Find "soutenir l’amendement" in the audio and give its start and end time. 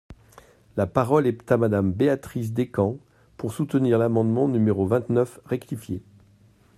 3.53-4.47